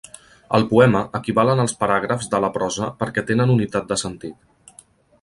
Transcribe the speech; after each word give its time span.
Al 0.59 0.63
poema, 0.71 1.01
equivalen 1.19 1.61
als 1.65 1.77
paràgrafs 1.85 2.31
de 2.33 2.41
la 2.47 2.51
prosa 2.59 2.91
perquè 3.03 3.27
tenen 3.31 3.57
unitat 3.61 3.91
de 3.93 4.03
sentit. 4.07 4.85